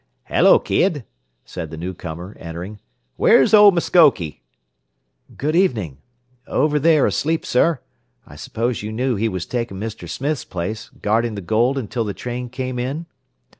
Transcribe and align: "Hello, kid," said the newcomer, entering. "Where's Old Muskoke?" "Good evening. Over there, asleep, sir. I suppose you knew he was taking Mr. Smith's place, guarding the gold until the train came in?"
"Hello, 0.23 0.57
kid," 0.57 1.05
said 1.45 1.69
the 1.69 1.77
newcomer, 1.77 2.35
entering. 2.39 2.79
"Where's 3.17 3.53
Old 3.53 3.75
Muskoke?" 3.75 4.39
"Good 5.37 5.55
evening. 5.55 5.99
Over 6.47 6.79
there, 6.79 7.05
asleep, 7.05 7.45
sir. 7.45 7.81
I 8.25 8.35
suppose 8.35 8.81
you 8.81 8.91
knew 8.91 9.15
he 9.15 9.29
was 9.29 9.45
taking 9.45 9.77
Mr. 9.79 10.09
Smith's 10.09 10.43
place, 10.45 10.89
guarding 11.03 11.35
the 11.35 11.41
gold 11.41 11.77
until 11.77 12.03
the 12.03 12.15
train 12.15 12.49
came 12.49 12.79
in?" 12.79 13.05